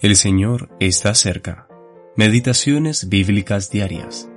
El 0.00 0.16
Señor 0.16 0.70
está 0.80 1.14
cerca. 1.14 1.68
Meditaciones 2.16 3.10
bíblicas 3.10 3.70
diarias. 3.70 4.30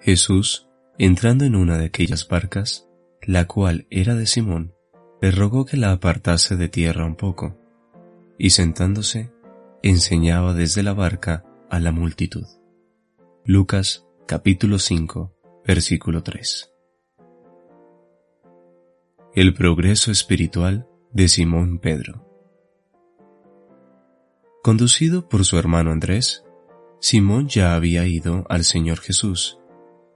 Jesús, 0.00 0.68
entrando 0.98 1.46
en 1.46 1.56
una 1.56 1.78
de 1.78 1.86
aquellas 1.86 2.28
barcas, 2.28 2.90
la 3.22 3.46
cual 3.46 3.86
era 3.88 4.14
de 4.14 4.26
Simón, 4.26 4.74
le 5.22 5.30
rogó 5.30 5.64
que 5.64 5.78
la 5.78 5.92
apartase 5.92 6.56
de 6.56 6.68
tierra 6.68 7.06
un 7.06 7.16
poco, 7.16 7.58
y 8.38 8.50
sentándose, 8.50 9.32
enseñaba 9.82 10.52
desde 10.52 10.82
la 10.82 10.92
barca 10.92 11.42
a 11.70 11.80
la 11.80 11.90
multitud. 11.90 12.44
Lucas 13.46 14.06
capítulo 14.26 14.78
5, 14.78 15.34
versículo 15.66 16.22
3. 16.22 16.70
El 19.34 19.54
progreso 19.54 20.12
espiritual 20.12 20.86
de 21.14 21.28
Simón 21.28 21.78
Pedro. 21.78 22.26
Conducido 24.64 25.28
por 25.28 25.44
su 25.44 25.56
hermano 25.56 25.92
Andrés, 25.92 26.44
Simón 27.00 27.46
ya 27.46 27.76
había 27.76 28.04
ido 28.04 28.44
al 28.48 28.64
Señor 28.64 28.98
Jesús, 28.98 29.58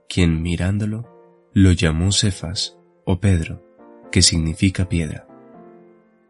quien 0.09 0.41
mirándolo 0.41 1.07
lo 1.53 1.71
llamó 1.71 2.11
Cefas 2.11 2.77
o 3.05 3.21
Pedro, 3.21 3.65
que 4.11 4.21
significa 4.21 4.89
piedra. 4.89 5.25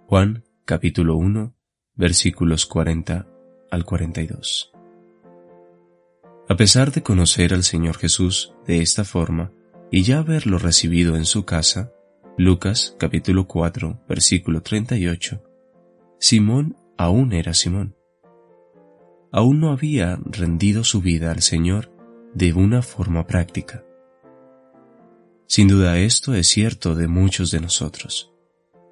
Juan 0.06 0.44
capítulo 0.66 1.16
1 1.16 1.56
versículos 1.96 2.68
40 2.68 3.28
al 3.72 3.86
42. 3.86 4.72
A 6.48 6.56
pesar 6.56 6.92
de 6.92 7.02
conocer 7.02 7.56
al 7.56 7.64
Señor 7.64 7.98
Jesús 7.98 8.54
de 8.68 8.84
esta 8.84 9.04
forma 9.04 9.52
y 9.90 10.04
ya 10.04 10.20
haberlo 10.20 10.60
recibido 10.60 11.16
en 11.16 11.26
su 11.26 11.44
casa, 11.44 11.92
Lucas 12.42 12.96
capítulo 12.98 13.48
4 13.48 14.06
versículo 14.08 14.62
38, 14.62 15.44
Simón 16.22 16.78
aún 16.98 17.34
era 17.34 17.54
Simón. 17.54 17.98
Aún 19.30 19.60
no 19.60 19.74
había 19.74 20.18
rendido 20.24 20.86
su 20.86 21.02
vida 21.02 21.32
al 21.32 21.42
Señor 21.42 21.92
de 22.34 22.54
una 22.54 22.82
forma 22.82 23.28
práctica. 23.28 23.84
Sin 25.48 25.68
duda 25.68 26.00
esto 26.00 26.34
es 26.34 26.48
cierto 26.48 26.96
de 26.96 27.10
muchos 27.10 27.52
de 27.52 27.60
nosotros, 27.60 28.32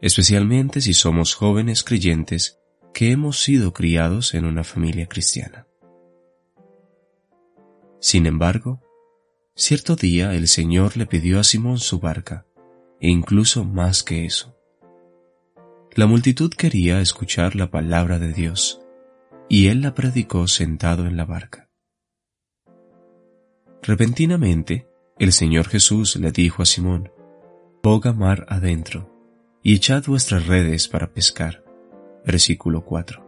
especialmente 0.01 0.81
si 0.81 0.93
somos 0.93 1.33
jóvenes 1.33 1.85
creyentes 1.85 2.59
que 2.93 3.11
hemos 3.11 3.39
sido 3.41 3.71
criados 3.71 4.33
en 4.33 4.43
una 4.43 4.65
familia 4.65 5.07
cristiana. 5.07 5.67
Sin 8.01 8.25
embargo, 8.25 8.81
cierto 9.55 9.95
día 9.95 10.33
el 10.33 10.49
Señor 10.49 10.97
le 10.97 11.05
pidió 11.05 11.39
a 11.39 11.45
Simón 11.45 11.77
su 11.77 11.99
barca, 11.99 12.46
e 12.99 13.09
incluso 13.09 13.63
más 13.63 14.03
que 14.03 14.25
eso. 14.25 14.55
La 15.95 16.05
multitud 16.05 16.51
quería 16.51 17.01
escuchar 17.01 17.55
la 17.55 17.71
palabra 17.71 18.19
de 18.19 18.33
Dios, 18.33 18.81
y 19.49 19.67
él 19.67 19.81
la 19.81 19.93
predicó 19.93 20.47
sentado 20.47 21.05
en 21.07 21.17
la 21.17 21.25
barca. 21.25 21.69
Repentinamente, 23.81 24.87
el 25.17 25.31
Señor 25.31 25.67
Jesús 25.67 26.15
le 26.17 26.31
dijo 26.31 26.61
a 26.61 26.65
Simón, 26.65 27.11
Boga 27.81 28.13
mar 28.13 28.45
adentro, 28.49 29.11
y 29.63 29.75
echad 29.75 30.03
vuestras 30.05 30.45
redes 30.45 30.87
para 30.87 31.11
pescar. 31.11 31.63
Versículo 32.25 32.83
4. 32.83 33.25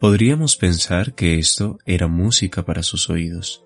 Podríamos 0.00 0.56
pensar 0.56 1.14
que 1.14 1.38
esto 1.38 1.78
era 1.84 2.06
música 2.06 2.64
para 2.64 2.82
sus 2.82 3.08
oídos, 3.08 3.64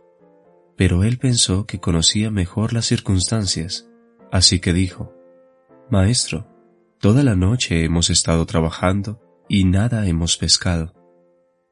pero 0.77 1.05
él 1.05 1.19
pensó 1.19 1.67
que 1.67 1.81
conocía 1.81 2.31
mejor 2.31 2.73
las 2.73 2.87
circunstancias 2.87 3.90
Así 4.31 4.61
que 4.61 4.73
dijo, 4.73 5.13
Maestro, 5.91 6.47
toda 6.99 7.23
la 7.23 7.35
noche 7.35 7.85
hemos 7.85 8.11
estado 8.11 8.47
trabajando 8.47 9.21
y 9.49 9.65
nada 9.65 10.07
hemos 10.07 10.37
pescado, 10.37 10.95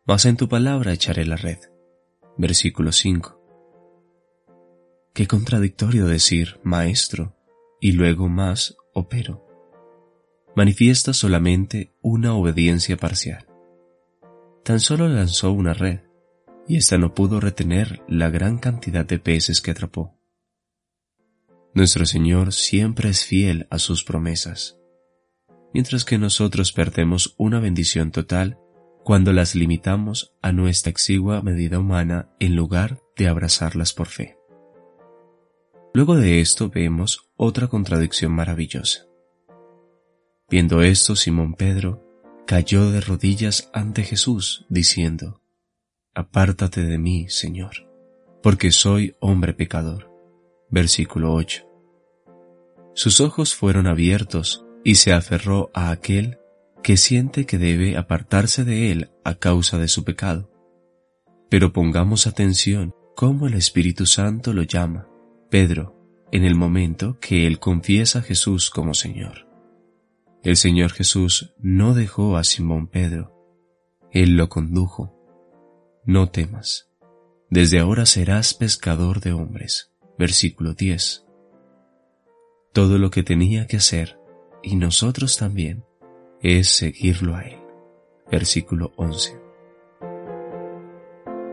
mas 0.04 0.24
en 0.26 0.36
tu 0.36 0.48
palabra 0.48 0.92
echaré 0.92 1.24
la 1.24 1.36
red. 1.36 1.58
Versículo 2.36 2.92
5. 2.92 3.38
Qué 5.14 5.26
contradictorio 5.26 6.06
decir 6.06 6.60
Maestro 6.62 7.36
y 7.80 7.92
luego 7.92 8.28
más 8.28 8.76
o 8.92 9.08
pero. 9.08 9.46
Manifiesta 10.56 11.12
solamente 11.12 11.92
una 12.02 12.34
obediencia 12.34 12.96
parcial. 12.96 13.46
Tan 14.64 14.80
solo 14.80 15.08
lanzó 15.08 15.52
una 15.52 15.74
red, 15.74 16.00
y 16.66 16.76
ésta 16.76 16.98
no 16.98 17.14
pudo 17.14 17.40
retener 17.40 18.02
la 18.08 18.28
gran 18.28 18.58
cantidad 18.58 19.06
de 19.06 19.18
peces 19.18 19.60
que 19.60 19.70
atrapó. 19.70 20.17
Nuestro 21.78 22.06
Señor 22.06 22.52
siempre 22.52 23.08
es 23.08 23.24
fiel 23.24 23.68
a 23.70 23.78
sus 23.78 24.02
promesas, 24.02 24.76
mientras 25.72 26.04
que 26.04 26.18
nosotros 26.18 26.72
perdemos 26.72 27.36
una 27.38 27.60
bendición 27.60 28.10
total 28.10 28.58
cuando 29.04 29.32
las 29.32 29.54
limitamos 29.54 30.34
a 30.42 30.50
nuestra 30.50 30.90
exigua 30.90 31.40
medida 31.40 31.78
humana 31.78 32.34
en 32.40 32.56
lugar 32.56 33.00
de 33.16 33.28
abrazarlas 33.28 33.92
por 33.92 34.08
fe. 34.08 34.36
Luego 35.94 36.16
de 36.16 36.40
esto 36.40 36.68
vemos 36.68 37.30
otra 37.36 37.68
contradicción 37.68 38.32
maravillosa. 38.32 39.06
Viendo 40.50 40.82
esto, 40.82 41.14
Simón 41.14 41.54
Pedro 41.54 42.04
cayó 42.44 42.90
de 42.90 43.00
rodillas 43.00 43.70
ante 43.72 44.02
Jesús, 44.02 44.66
diciendo, 44.68 45.42
Apártate 46.12 46.82
de 46.82 46.98
mí, 46.98 47.28
Señor, 47.28 47.88
porque 48.42 48.72
soy 48.72 49.14
hombre 49.20 49.54
pecador. 49.54 50.10
Versículo 50.70 51.32
8. 51.34 51.67
Sus 52.98 53.20
ojos 53.20 53.54
fueron 53.54 53.86
abiertos 53.86 54.66
y 54.82 54.96
se 54.96 55.12
aferró 55.12 55.70
a 55.72 55.92
aquel 55.92 56.38
que 56.82 56.96
siente 56.96 57.46
que 57.46 57.56
debe 57.56 57.96
apartarse 57.96 58.64
de 58.64 58.90
él 58.90 59.10
a 59.22 59.36
causa 59.36 59.78
de 59.78 59.86
su 59.86 60.02
pecado. 60.02 60.50
Pero 61.48 61.72
pongamos 61.72 62.26
atención 62.26 62.92
cómo 63.14 63.46
el 63.46 63.54
Espíritu 63.54 64.04
Santo 64.04 64.52
lo 64.52 64.64
llama, 64.64 65.06
Pedro, 65.48 65.94
en 66.32 66.44
el 66.44 66.56
momento 66.56 67.20
que 67.20 67.46
él 67.46 67.60
confiesa 67.60 68.18
a 68.18 68.22
Jesús 68.22 68.68
como 68.68 68.94
Señor. 68.94 69.46
El 70.42 70.56
Señor 70.56 70.90
Jesús 70.90 71.54
no 71.60 71.94
dejó 71.94 72.36
a 72.36 72.42
Simón 72.42 72.88
Pedro, 72.88 73.32
él 74.10 74.36
lo 74.36 74.48
condujo. 74.48 75.14
No 76.04 76.30
temas, 76.30 76.90
desde 77.48 77.78
ahora 77.78 78.06
serás 78.06 78.54
pescador 78.54 79.20
de 79.20 79.34
hombres 79.34 79.92
versículo 80.18 80.74
10. 80.74 81.27
Todo 82.78 82.96
lo 82.96 83.10
que 83.10 83.24
tenía 83.24 83.66
que 83.66 83.78
hacer, 83.78 84.20
y 84.62 84.76
nosotros 84.76 85.36
también, 85.36 85.84
es 86.40 86.68
seguirlo 86.68 87.34
a 87.34 87.42
Él. 87.42 87.58
Versículo 88.30 88.92
11. 88.94 89.36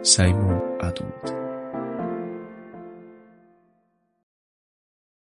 Simon 0.04 0.62
Adult 0.82 1.55